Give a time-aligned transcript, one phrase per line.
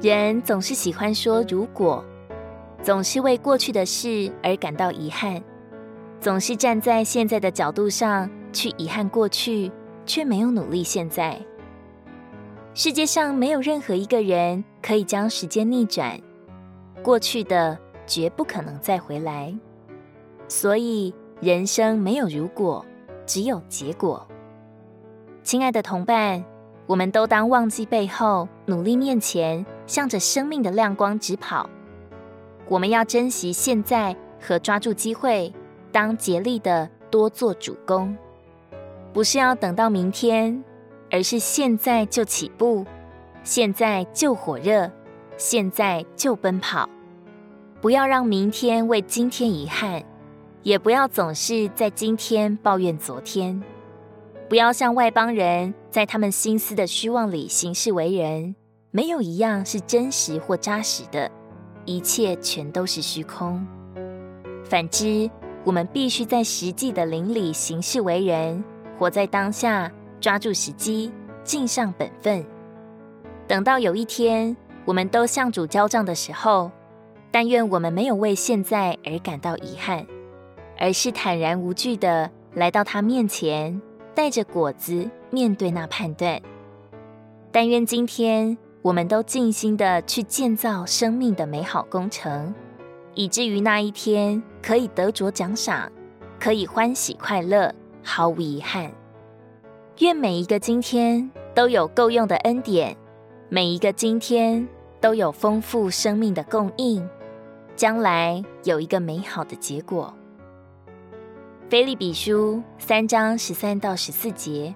[0.00, 2.04] 人总是喜欢说“如果”，
[2.82, 5.42] 总是为过去的事而感到遗憾，
[6.20, 9.72] 总是站在现在的角度上去遗憾过去，
[10.06, 11.36] 却没有努力现在。
[12.74, 16.16] 世界上没有任何一个人可以将时间逆转，
[17.02, 19.52] 过去的绝不可能再回来。
[20.46, 22.86] 所以，人生没有如果，
[23.26, 24.24] 只有结果。
[25.42, 26.44] 亲爱的同伴，
[26.86, 31.68] 我们都当忘记背后，努力面前，向着生命的亮光直跑。
[32.68, 35.52] 我们要珍惜现在和抓住机会，
[35.90, 38.16] 当竭力的多做主攻，
[39.12, 40.62] 不是要等到明天。
[41.10, 42.84] 而是现在就起步，
[43.42, 44.90] 现在就火热，
[45.38, 46.86] 现在就奔跑，
[47.80, 50.04] 不要让明天为今天遗憾，
[50.62, 53.62] 也不要总是在今天抱怨昨天，
[54.50, 58.54] 不要像外邦人在他们心思的虚妄里行事为人，
[58.90, 61.30] 没有一样是真实或扎实的，
[61.84, 63.66] 一切全都是虚空。
[64.64, 65.30] 反之，
[65.62, 68.64] 我们必须在实际的灵里行事为人，
[68.98, 69.90] 活在当下。
[70.20, 71.12] 抓住时机，
[71.44, 72.44] 尽上本分。
[73.46, 76.72] 等到有一天，我们都向主交账的时候，
[77.30, 80.04] 但愿我们没有为现在而感到遗憾，
[80.76, 83.80] 而是坦然无惧的来到他面前，
[84.12, 86.42] 带着果子面对那判断。
[87.52, 92.54] 但愿今天我们都尽心的去建造生命的美好工程，
[93.14, 95.90] 以至于那一天可以得着奖赏，
[96.38, 98.90] 可以欢喜快乐，毫无遗憾。
[99.98, 102.96] 愿每一个今天都有够用的恩典，
[103.48, 104.66] 每一个今天
[105.00, 107.06] 都有丰富生命的供应，
[107.74, 110.14] 将来有一个美好的结果。
[111.68, 114.74] 腓利比书三章十三到十四节，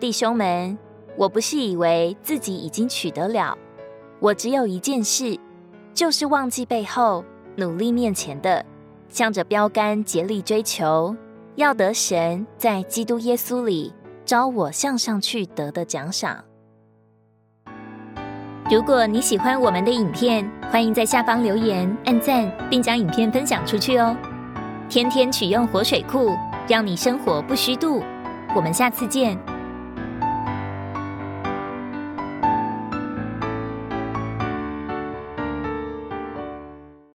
[0.00, 0.76] 弟兄们，
[1.18, 3.58] 我不是以为自己已经取得了，
[4.20, 5.36] 我只有一件事，
[5.92, 7.24] 就是忘记背后，
[7.56, 8.64] 努力面前的，
[9.08, 11.16] 向着标竿竭力追求，
[11.56, 13.92] 要得神在基督耶稣里。
[14.24, 16.44] 召我向上去得的奖赏。
[18.70, 24.14] 如果你喜欢我们的影片，欢迎在下方留言、按赞，并将影片分享出去哦。
[24.86, 26.36] 天天取用活水库，
[26.68, 28.02] 让你生活不虚度。
[28.54, 29.47] 我们下次见。